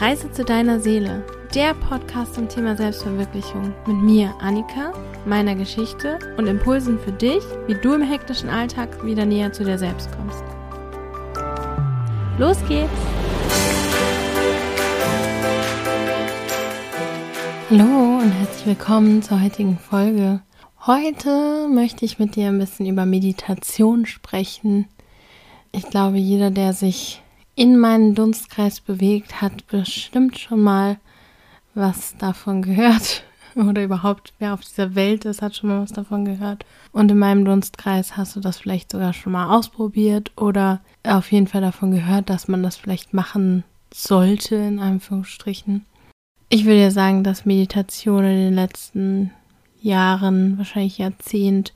[0.00, 1.22] Reise zu deiner Seele,
[1.54, 4.94] der Podcast zum Thema Selbstverwirklichung mit mir, Annika,
[5.26, 9.76] meiner Geschichte und Impulsen für dich, wie du im hektischen Alltag wieder näher zu dir
[9.76, 10.42] selbst kommst.
[12.38, 12.88] Los geht's!
[17.68, 20.40] Hallo und herzlich willkommen zur heutigen Folge.
[20.86, 24.86] Heute möchte ich mit dir ein bisschen über Meditation sprechen.
[25.72, 27.20] Ich glaube, jeder, der sich
[27.60, 30.96] in meinen Dunstkreis bewegt, hat bestimmt schon mal
[31.74, 33.22] was davon gehört.
[33.54, 36.64] Oder überhaupt, wer auf dieser Welt ist, hat schon mal was davon gehört.
[36.90, 41.48] Und in meinem Dunstkreis hast du das vielleicht sogar schon mal ausprobiert oder auf jeden
[41.48, 45.84] Fall davon gehört, dass man das vielleicht machen sollte, in Anführungsstrichen.
[46.48, 49.32] Ich würde ja sagen, dass Meditation in den letzten
[49.82, 51.74] Jahren, wahrscheinlich Jahrzehnt,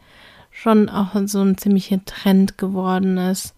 [0.51, 3.55] schon auch so ein ziemlicher Trend geworden ist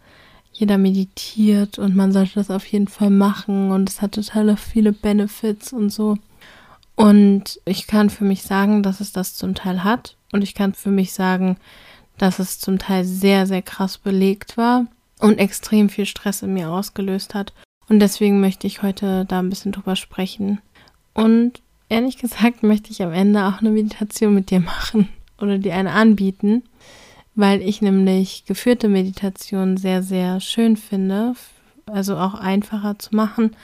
[0.59, 4.93] jeder meditiert und man sollte das auf jeden Fall machen und es hat total viele
[4.93, 6.17] Benefits und so.
[6.95, 10.73] Und ich kann für mich sagen, dass es das zum Teil hat und ich kann
[10.73, 11.59] für mich sagen,
[12.17, 14.87] dass es zum Teil sehr, sehr krass belegt war
[15.21, 17.53] und extrem viel Stress in mir ausgelöst hat.
[17.89, 20.63] Und deswegen möchte ich heute da ein bisschen drüber sprechen.
[21.13, 21.61] Und
[21.91, 25.93] ehrlich gesagt möchte ich am Ende auch eine Meditation mit dir machen oder dir eine
[25.93, 26.63] anbieten
[27.37, 31.35] weil ich nämlich geführte Meditation sehr, sehr schön finde,
[31.87, 33.55] also auch einfacher zu machen.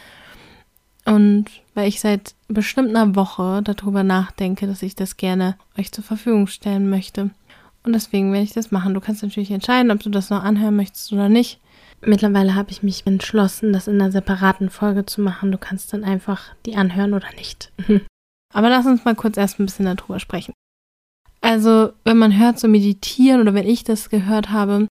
[1.04, 6.04] Und weil ich seit bestimmt einer Woche darüber nachdenke, dass ich das gerne euch zur
[6.04, 7.30] Verfügung stellen möchte.
[7.82, 8.94] Und deswegen werde ich das machen.
[8.94, 11.58] Du kannst natürlich entscheiden, ob du das noch anhören möchtest oder nicht.
[12.04, 15.50] Mittlerweile habe ich mich entschlossen, das in einer separaten Folge zu machen.
[15.50, 17.72] Du kannst dann einfach die anhören oder nicht.
[18.52, 20.52] Aber lass uns mal kurz erst ein bisschen darüber sprechen.
[21.42, 24.86] Also, wenn man hört so meditieren oder wenn ich das gehört habe,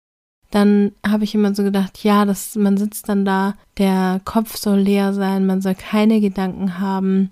[0.50, 4.80] dann habe ich immer so gedacht, ja, das, man sitzt dann da, der Kopf soll
[4.80, 7.32] leer sein, man soll keine Gedanken haben,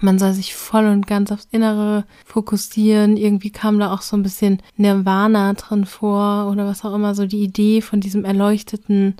[0.00, 3.16] man soll sich voll und ganz aufs Innere fokussieren.
[3.16, 7.26] Irgendwie kam da auch so ein bisschen Nirvana drin vor oder was auch immer, so
[7.26, 9.16] die Idee von diesem erleuchteten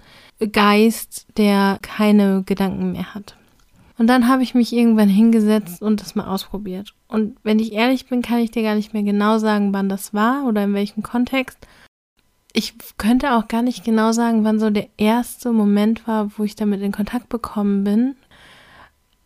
[0.52, 3.36] Geist, der keine Gedanken mehr hat.
[3.98, 6.94] Und dann habe ich mich irgendwann hingesetzt und das mal ausprobiert.
[7.08, 10.14] Und wenn ich ehrlich bin, kann ich dir gar nicht mehr genau sagen, wann das
[10.14, 11.58] war oder in welchem Kontext.
[12.54, 16.56] Ich könnte auch gar nicht genau sagen, wann so der erste Moment war, wo ich
[16.56, 18.14] damit in Kontakt bekommen bin.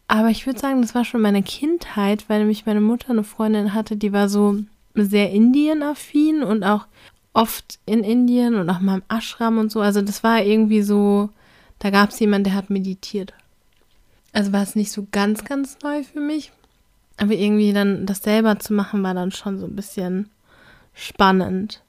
[0.09, 3.75] Aber ich würde sagen, das war schon meine Kindheit, weil nämlich meine Mutter eine Freundin
[3.75, 4.59] hatte, die war so
[4.95, 6.87] sehr Indien-affin und auch
[7.33, 9.81] oft in Indien und auch mal im Ashram und so.
[9.81, 11.29] Also das war irgendwie so,
[11.81, 13.35] da gab es jemanden, der hat meditiert.
[14.37, 16.53] Also war es nicht so ganz, ganz neu für mich.
[17.17, 20.29] Aber irgendwie dann das selber zu machen, war dann schon so ein bisschen
[20.93, 21.83] spannend.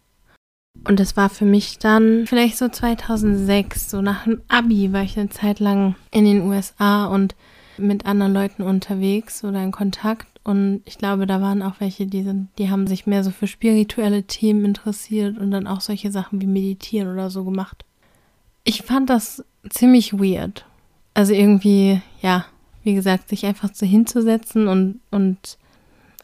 [0.86, 5.20] Und das war für mich dann vielleicht so 2006, so nach dem Abi war ich
[5.20, 7.36] eine Zeit lang in den USA und
[7.78, 10.28] mit anderen Leuten unterwegs oder in Kontakt.
[10.46, 13.48] Und ich glaube, da waren auch welche, die sind, die haben sich mehr so für
[13.48, 17.84] spirituelle Themen interessiert und dann auch solche Sachen wie Meditieren oder so gemacht.
[18.64, 20.66] Ich fand das ziemlich weird.
[21.18, 22.46] Also irgendwie, ja,
[22.84, 25.58] wie gesagt, sich einfach so hinzusetzen und, und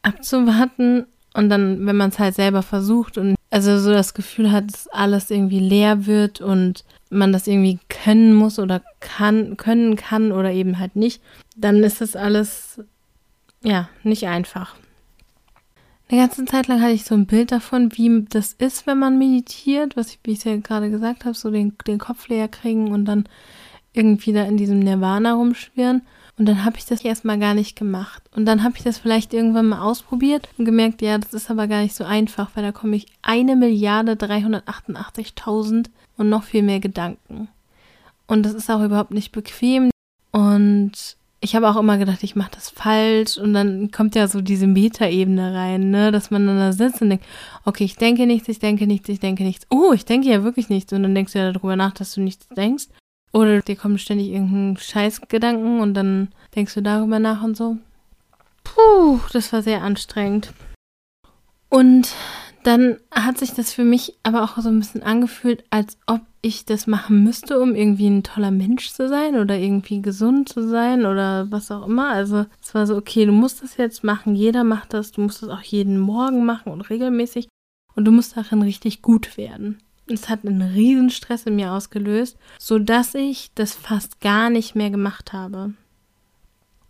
[0.04, 4.72] abzuwarten und dann, wenn man es halt selber versucht und also so das Gefühl hat,
[4.72, 10.32] dass alles irgendwie leer wird und man das irgendwie können muss oder kann, können kann
[10.32, 11.24] oder eben halt nicht,
[11.56, 12.80] dann ist das alles,
[13.64, 14.76] ja, nicht einfach.
[16.08, 19.18] Eine ganze Zeit lang hatte ich so ein Bild davon, wie das ist, wenn man
[19.18, 22.92] meditiert, was ich, wie ich ja gerade gesagt habe, so den, den Kopf leer kriegen
[22.92, 23.28] und dann
[23.94, 26.02] irgendwie da in diesem Nirvana rumschwirren.
[26.38, 28.24] Und dann habe ich das erstmal gar nicht gemacht.
[28.36, 31.68] Und dann habe ich das vielleicht irgendwann mal ausprobiert und gemerkt, ja, das ist aber
[31.68, 35.88] gar nicht so einfach, weil da komme ich eine Milliarde 388.000
[36.18, 37.50] und noch viel mehr Gedanken.
[38.26, 39.92] Und das ist auch überhaupt nicht bequem.
[40.32, 43.38] Und ich habe auch immer gedacht, ich mache das falsch.
[43.38, 47.10] Und dann kommt ja so diese Metaebene rein, ne, dass man dann da sitzt und
[47.10, 47.26] denkt,
[47.64, 49.68] okay, ich denke nichts, ich denke nichts, ich denke nichts.
[49.70, 50.94] Oh, ich denke ja wirklich nichts.
[50.94, 52.88] Und dann denkst du ja darüber nach, dass du nichts denkst.
[53.34, 57.78] Oder dir kommt ständig irgendein Scheißgedanken und dann denkst du darüber nach und so.
[58.64, 60.54] Puh, das war sehr anstrengend.
[61.70, 62.14] Und
[62.64, 66.66] dann hat sich das für mich aber auch so ein bisschen angefühlt, als ob ich
[66.66, 71.06] das machen müsste, um irgendwie ein toller Mensch zu sein oder irgendwie gesund zu sein
[71.06, 72.10] oder was auch immer.
[72.10, 75.42] Also es war so, okay, du musst das jetzt machen, jeder macht das, du musst
[75.42, 77.48] das auch jeden Morgen machen und regelmäßig
[77.96, 79.80] und du musst darin richtig gut werden.
[80.08, 84.76] Es hat einen riesen Stress in mir ausgelöst, so dass ich das fast gar nicht
[84.76, 85.74] mehr gemacht habe.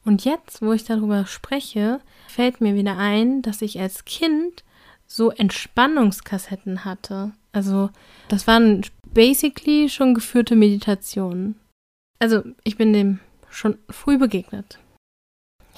[0.06, 4.63] Und jetzt, wo ich darüber spreche, fällt mir wieder ein, dass ich als Kind
[5.07, 7.31] so Entspannungskassetten hatte.
[7.51, 7.89] Also,
[8.27, 8.83] das waren
[9.13, 11.56] basically schon geführte Meditationen.
[12.19, 13.19] Also, ich bin dem
[13.50, 14.80] schon früh begegnet.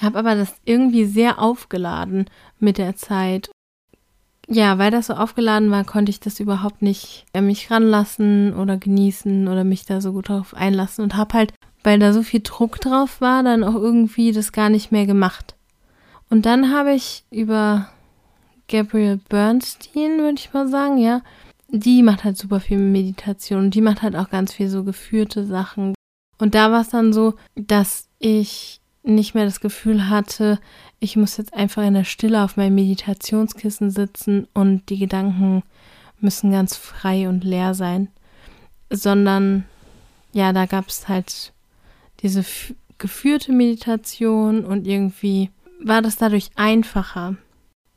[0.00, 2.26] Habe aber das irgendwie sehr aufgeladen
[2.58, 3.50] mit der Zeit.
[4.48, 8.76] Ja, weil das so aufgeladen war, konnte ich das überhaupt nicht an mich ranlassen oder
[8.76, 11.52] genießen oder mich da so gut drauf einlassen und habe halt,
[11.82, 15.56] weil da so viel Druck drauf war, dann auch irgendwie das gar nicht mehr gemacht.
[16.30, 17.88] Und dann habe ich über
[18.68, 21.22] Gabrielle Bernstein, würde ich mal sagen, ja,
[21.68, 23.70] die macht halt super viel Meditation.
[23.70, 25.94] Die macht halt auch ganz viel so geführte Sachen.
[26.38, 30.58] Und da war es dann so, dass ich nicht mehr das Gefühl hatte,
[30.98, 35.62] ich muss jetzt einfach in der Stille auf meinem Meditationskissen sitzen und die Gedanken
[36.20, 38.08] müssen ganz frei und leer sein,
[38.90, 39.64] sondern
[40.32, 41.52] ja, da gab es halt
[42.20, 42.44] diese
[42.98, 45.50] geführte Meditation und irgendwie
[45.82, 47.36] war das dadurch einfacher.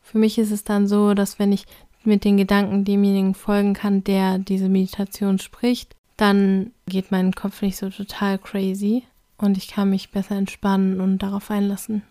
[0.01, 1.65] Für mich ist es dann so, dass wenn ich
[2.03, 7.77] mit den Gedanken demjenigen folgen kann, der diese Meditation spricht, dann geht mein Kopf nicht
[7.77, 9.03] so total crazy
[9.39, 12.03] und ich kann mich besser entspannen und darauf einlassen.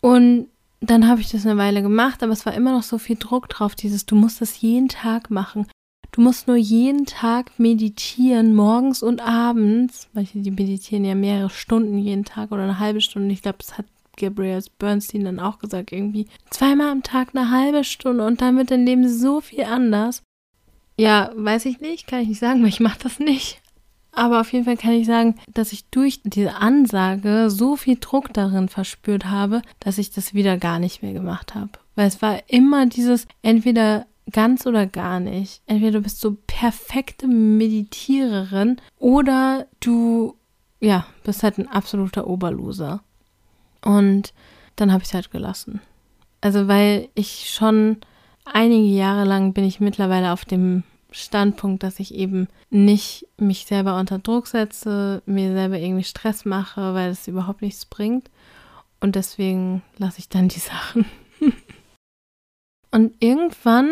[0.00, 0.48] Und
[0.80, 3.48] dann habe ich das eine Weile gemacht, aber es war immer noch so viel Druck
[3.48, 5.66] drauf, dieses, du musst das jeden Tag machen.
[6.12, 10.08] Du musst nur jeden Tag meditieren, morgens und abends.
[10.12, 13.32] Manche, die meditieren ja mehrere Stunden jeden Tag oder eine halbe Stunde.
[13.32, 13.86] Ich glaube, das hat
[14.16, 18.70] Gabriel Bernstein dann auch gesagt, irgendwie zweimal am Tag eine halbe Stunde und dann wird
[18.70, 20.22] dein Leben so viel anders.
[20.96, 23.60] Ja, weiß ich nicht, kann ich nicht sagen, weil ich mache das nicht.
[24.14, 28.32] Aber auf jeden Fall kann ich sagen, dass ich durch diese Ansage so viel Druck
[28.32, 31.70] darin verspürt habe, dass ich das wieder gar nicht mehr gemacht habe.
[31.96, 35.62] Weil es war immer dieses entweder ganz oder gar nicht.
[35.66, 40.36] Entweder du bist so perfekte Meditiererin oder du,
[40.80, 43.02] ja, bist halt ein absoluter Oberloser.
[43.84, 44.32] Und
[44.76, 45.80] dann habe ich es halt gelassen.
[46.40, 47.98] Also weil ich schon
[48.44, 50.84] einige Jahre lang bin ich mittlerweile auf dem
[51.14, 56.94] Standpunkt, dass ich eben nicht mich selber unter Druck setze, mir selber irgendwie Stress mache,
[56.94, 58.30] weil es überhaupt nichts bringt.
[59.00, 61.06] Und deswegen lasse ich dann die Sachen.
[62.90, 63.90] Und irgendwann,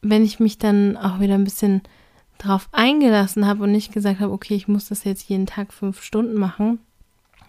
[0.00, 1.82] wenn ich mich dann auch wieder ein bisschen
[2.38, 6.02] drauf eingelassen habe und nicht gesagt habe, okay, ich muss das jetzt jeden Tag fünf
[6.02, 6.78] Stunden machen,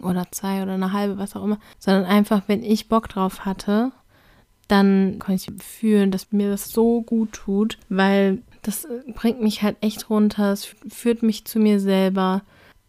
[0.01, 3.91] oder zwei oder eine halbe, was auch immer, sondern einfach, wenn ich Bock drauf hatte,
[4.67, 9.63] dann konnte ich fühlen, dass mir das so gut tut, weil das äh, bringt mich
[9.63, 12.43] halt echt runter, es führt mich zu mir selber.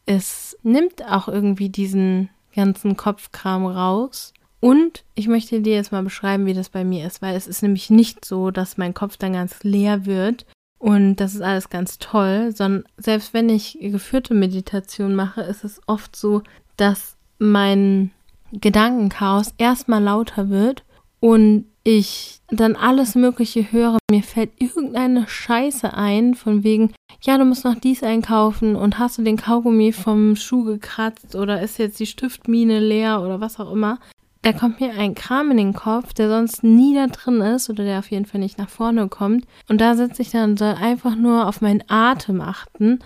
[0.07, 4.33] Es nimmt auch irgendwie diesen ganzen Kopfkram raus.
[4.61, 7.63] Und ich möchte dir jetzt mal beschreiben, wie das bei mir ist, weil es ist
[7.63, 10.47] nämlich nicht so, dass mein Kopf dann ganz leer wird
[10.79, 15.81] und das ist alles ganz toll, sondern selbst wenn ich geführte Meditation mache, ist es
[15.87, 16.43] oft so,
[16.77, 18.13] dass mein
[18.53, 20.85] Gedankenchaos erstmal lauter wird
[21.20, 23.99] und ich dann alles Mögliche höre.
[24.11, 26.93] Mir fällt irgendeine Scheiße ein, von wegen,
[27.23, 31.62] ja, du musst noch dies einkaufen und hast du den Kaugummi vom Schuh gekratzt oder
[31.62, 33.99] ist jetzt die Stiftmine leer oder was auch immer.
[34.43, 37.85] Da kommt mir ein Kram in den Kopf, der sonst nie da drin ist oder
[37.85, 39.44] der auf jeden Fall nicht nach vorne kommt.
[39.69, 43.00] Und da sitze ich dann und soll einfach nur auf meinen Atem achten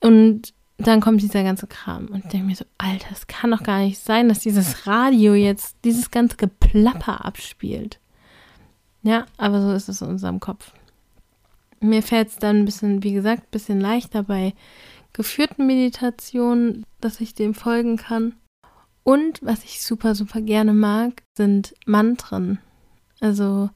[0.00, 3.64] und dann kommt dieser ganze Kram und ich denke mir so, Alter, es kann doch
[3.64, 7.98] gar nicht sein, dass dieses Radio jetzt dieses ganze Geplapper abspielt.
[9.02, 10.72] Ja, aber so ist es in unserem Kopf.
[11.80, 14.54] Mir fällt es dann ein bisschen, wie gesagt, ein bisschen leichter bei
[15.12, 18.34] geführten Meditationen, dass ich dem folgen kann.
[19.02, 22.58] Und was ich super, super gerne mag, sind Mantren.
[23.20, 23.70] Also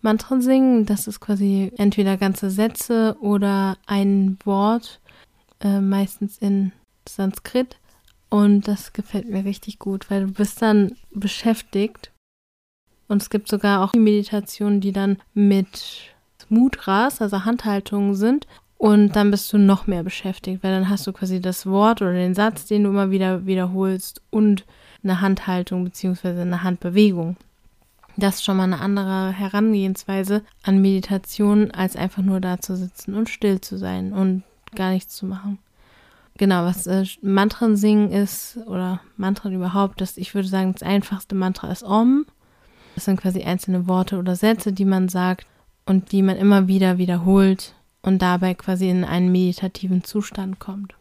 [0.00, 4.99] Mantren singen, das ist quasi entweder ganze Sätze oder ein Wort
[5.60, 6.72] äh, meistens in
[7.08, 7.76] Sanskrit.
[8.28, 12.12] Und das gefällt mir richtig gut, weil du bist dann beschäftigt.
[13.08, 16.14] Und es gibt sogar auch Meditationen, die dann mit
[16.48, 18.46] Mudras, also Handhaltungen sind.
[18.78, 22.14] Und dann bist du noch mehr beschäftigt, weil dann hast du quasi das Wort oder
[22.14, 24.64] den Satz, den du immer wieder wiederholst und
[25.02, 26.40] eine Handhaltung bzw.
[26.40, 27.36] eine Handbewegung.
[28.16, 33.14] Das ist schon mal eine andere Herangehensweise an Meditation, als einfach nur da zu sitzen
[33.14, 35.58] und still zu sein und gar nichts zu machen.
[36.36, 41.34] Genau, was äh, Mantren singen ist, oder Mantren überhaupt, das, ich würde sagen, das einfachste
[41.34, 42.26] Mantra ist Om.
[42.94, 45.46] Das sind quasi einzelne Worte oder Sätze, die man sagt
[45.86, 50.94] und die man immer wieder wiederholt und dabei quasi in einen meditativen Zustand kommt.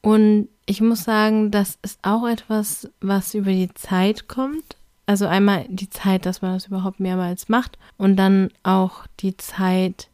[0.00, 4.76] Und ich muss sagen, das ist auch etwas, was über die Zeit kommt.
[5.06, 10.08] Also einmal die Zeit, dass man das überhaupt mehrmals macht und dann auch die Zeit,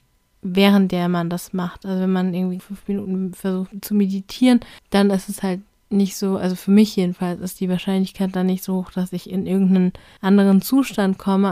[0.45, 1.85] während der man das macht.
[1.85, 4.61] Also wenn man irgendwie fünf Minuten versucht zu meditieren,
[4.91, 8.63] dann ist es halt nicht so, also für mich jedenfalls ist die Wahrscheinlichkeit dann nicht
[8.63, 11.51] so hoch, dass ich in irgendeinen anderen Zustand komme.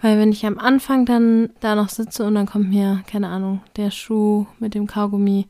[0.00, 3.62] Weil wenn ich am Anfang dann da noch sitze und dann kommt mir, keine Ahnung,
[3.76, 5.46] der Schuh mit dem Kaugummi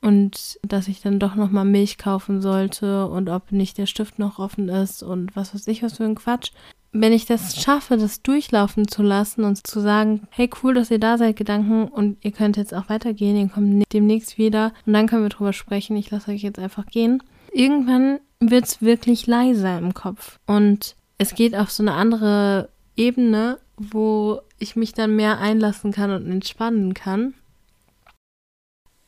[0.00, 4.18] und dass ich dann doch noch mal Milch kaufen sollte und ob nicht der Stift
[4.18, 6.50] noch offen ist und was weiß ich was für ein Quatsch.
[6.92, 10.98] Wenn ich das schaffe, das durchlaufen zu lassen und zu sagen, hey cool, dass ihr
[10.98, 15.06] da seid, Gedanken und ihr könnt jetzt auch weitergehen, ihr kommt demnächst wieder und dann
[15.06, 15.96] können wir drüber sprechen.
[15.96, 17.22] Ich lasse euch jetzt einfach gehen.
[17.52, 23.58] Irgendwann wird es wirklich leiser im Kopf und es geht auf so eine andere Ebene,
[23.76, 27.34] wo ich mich dann mehr einlassen kann und entspannen kann.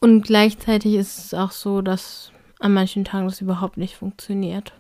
[0.01, 4.73] Und gleichzeitig ist es auch so, dass an manchen Tagen das überhaupt nicht funktioniert.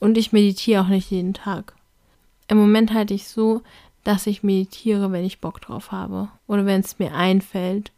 [0.00, 1.74] Und ich meditiere auch nicht jeden Tag.
[2.48, 3.62] Im Moment halte ich so,
[4.04, 7.90] dass ich meditiere, wenn ich Bock drauf habe oder wenn es mir einfällt.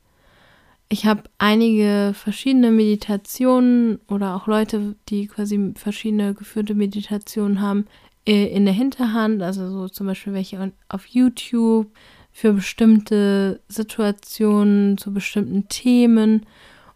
[0.89, 7.87] Ich habe einige verschiedene Meditationen oder auch Leute, die quasi verschiedene geführte Meditationen haben,
[8.25, 11.89] äh, in der Hinterhand, also so zum Beispiel welche auf YouTube
[12.31, 16.47] für bestimmte Situationen, zu bestimmten Themen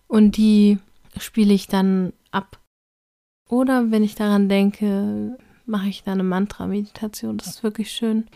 [0.06, 0.78] und die
[1.18, 2.60] spiele ich dann ab.
[3.48, 5.36] Oder wenn ich daran denke,
[5.70, 7.38] mache ich dann eine Mantra-Meditation.
[7.38, 8.26] Das ist wirklich schön,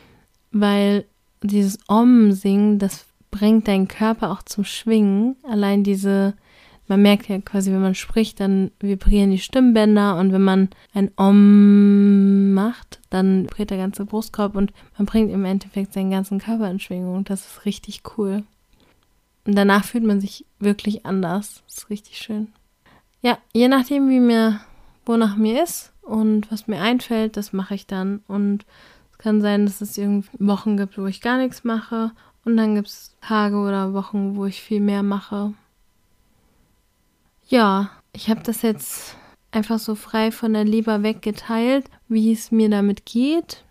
[0.53, 1.05] weil
[1.43, 5.37] dieses Om-Singen, das bringt deinen Körper auch zum Schwingen.
[5.43, 6.35] Allein diese
[6.87, 11.11] man merkt ja quasi, wenn man spricht, dann vibrieren die Stimmbänder und wenn man ein
[11.17, 16.71] Om macht, dann vibriert der ganze Brustkorb und man bringt im Endeffekt seinen ganzen Körper
[16.71, 17.25] in Schwingung.
[17.25, 18.43] Das ist richtig cool.
[19.47, 21.63] Und danach fühlt man sich wirklich anders.
[21.67, 22.49] Das ist richtig schön.
[23.23, 24.61] Ja, je nachdem, wie mir,
[25.07, 28.23] wonach mir ist und was mir einfällt, das mache ich dann.
[28.29, 28.67] Und
[29.13, 32.13] es kann sein, dass es irgendwie Wochen gibt, wo ich gar nichts mache.
[32.45, 35.55] Und dann gibt es Tage oder Wochen, wo ich viel mehr mache.
[37.49, 39.17] Ja, ich habe das jetzt
[39.51, 43.65] einfach so frei von der Leber weggeteilt, wie es mir damit geht.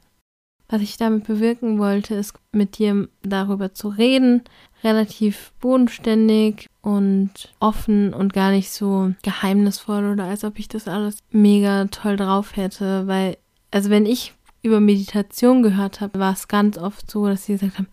[0.69, 4.43] Was ich damit bewirken wollte, ist mit dir darüber zu reden,
[4.83, 11.19] relativ bodenständig und offen und gar nicht so geheimnisvoll oder als ob ich das alles
[11.31, 13.37] mega toll drauf hätte, weil
[13.71, 17.77] also wenn ich über Meditation gehört habe, war es ganz oft so, dass sie gesagt
[17.77, 17.87] haben,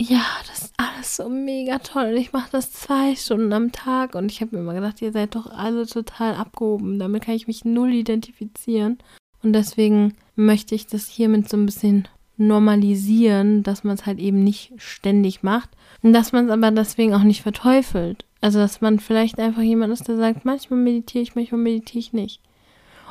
[0.00, 2.14] ja, das ist alles so mega toll.
[2.16, 5.34] Ich mache das zwei Stunden am Tag und ich habe mir immer gedacht, ihr seid
[5.34, 7.00] doch alle total abgehoben.
[7.00, 8.98] Damit kann ich mich null identifizieren.
[9.42, 12.06] Und deswegen möchte ich das hiermit so ein bisschen
[12.38, 15.70] normalisieren, dass man es halt eben nicht ständig macht
[16.02, 18.24] und dass man es aber deswegen auch nicht verteufelt.
[18.40, 22.12] Also, dass man vielleicht einfach jemand ist, der sagt, manchmal meditiere ich, manchmal meditiere ich
[22.12, 22.40] nicht.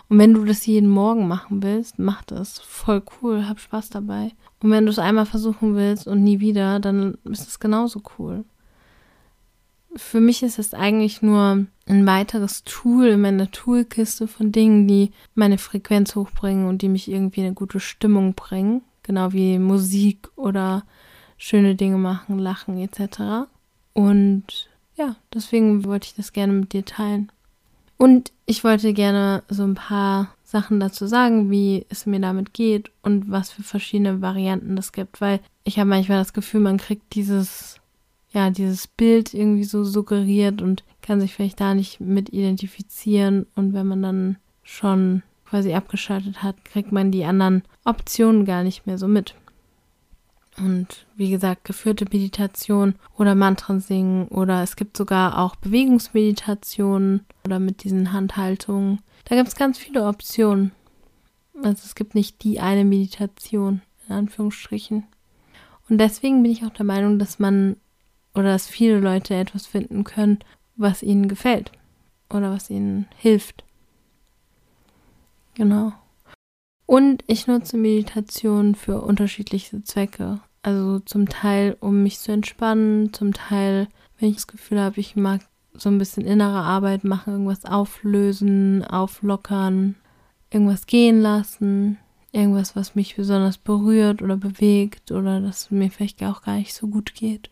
[0.09, 2.59] Und wenn du das jeden Morgen machen willst, mach das.
[2.59, 4.31] Voll cool, hab Spaß dabei.
[4.63, 8.45] Und wenn du es einmal versuchen willst und nie wieder, dann ist es genauso cool.
[9.95, 15.11] Für mich ist es eigentlich nur ein weiteres Tool in meiner Toolkiste von Dingen, die
[15.35, 18.83] meine Frequenz hochbringen und die mich irgendwie in eine gute Stimmung bringen.
[19.07, 20.83] Genau wie Musik oder
[21.37, 23.47] schöne Dinge machen, lachen etc.
[23.93, 27.31] Und ja, deswegen wollte ich das gerne mit dir teilen.
[27.97, 32.91] Und ich wollte gerne so ein paar Sachen dazu sagen, wie es mir damit geht
[33.01, 37.15] und was für verschiedene Varianten es gibt, weil ich habe manchmal das Gefühl, man kriegt
[37.15, 37.81] dieses,
[38.31, 43.73] ja, dieses Bild irgendwie so suggeriert und kann sich vielleicht da nicht mit identifizieren und
[43.73, 48.97] wenn man dann schon quasi abgeschaltet hat, kriegt man die anderen Optionen gar nicht mehr
[48.97, 49.35] so mit.
[50.57, 57.59] Und wie gesagt, geführte Meditation oder Mantren singen oder es gibt sogar auch Bewegungsmeditationen oder
[57.59, 58.99] mit diesen Handhaltungen.
[59.25, 60.71] Da gibt es ganz viele Optionen.
[61.63, 65.03] Also es gibt nicht die eine Meditation, in Anführungsstrichen.
[65.89, 67.77] Und deswegen bin ich auch der Meinung, dass man
[68.33, 70.39] oder dass viele Leute etwas finden können,
[70.75, 71.71] was ihnen gefällt
[72.29, 73.63] oder was ihnen hilft.
[75.57, 75.91] Genau.
[76.85, 80.39] Und ich nutze Meditation für unterschiedliche Zwecke.
[80.61, 83.87] Also zum Teil, um mich zu entspannen, zum Teil,
[84.19, 85.41] wenn ich das Gefühl habe, ich mag
[85.73, 89.95] so ein bisschen innere Arbeit machen, irgendwas auflösen, auflockern,
[90.51, 91.97] irgendwas gehen lassen,
[92.31, 96.85] irgendwas, was mich besonders berührt oder bewegt oder das mir vielleicht auch gar nicht so
[96.87, 97.49] gut geht.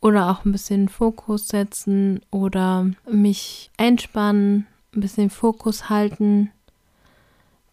[0.00, 6.52] Oder auch ein bisschen Fokus setzen oder mich entspannen, ein bisschen Fokus halten.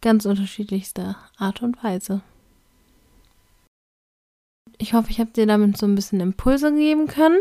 [0.06, 2.22] Ganz unterschiedlichster Art und Weise.
[4.78, 7.40] Ich hoffe, ich habe dir damit so ein bisschen Impulse geben können.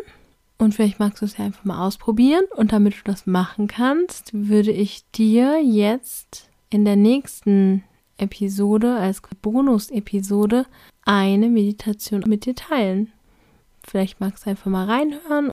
[0.57, 2.47] Und vielleicht magst du es ja einfach mal ausprobieren.
[2.57, 7.85] Und damit du das machen kannst, würde ich dir jetzt in der nächsten
[8.17, 10.65] Episode als Bonus-Episode
[11.05, 13.13] eine Meditation mit dir teilen.
[13.87, 15.51] Vielleicht magst du einfach mal reinhören.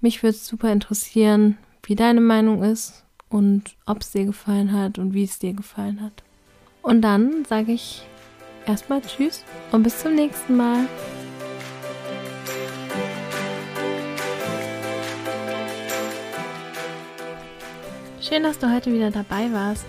[0.00, 3.03] Mich würde es super interessieren, wie deine Meinung ist
[3.34, 6.22] und ob es dir gefallen hat und wie es dir gefallen hat.
[6.82, 8.02] Und dann sage ich
[8.64, 10.86] erstmal Tschüss und bis zum nächsten Mal.
[18.20, 19.84] Schön, dass du heute wieder dabei warst.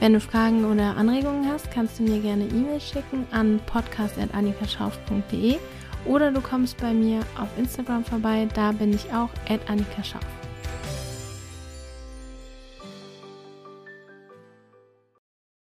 [0.00, 5.54] Wenn du Fragen oder Anregungen hast, kannst du mir gerne E-Mail schicken an podcast.annikaschauf.de
[6.04, 10.35] oder du kommst bei mir auf Instagram vorbei, da bin ich auch at Annika Schauf.